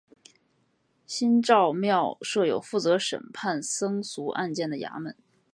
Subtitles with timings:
[1.05, 5.15] 新召庙设有负责审判僧俗案件的衙门。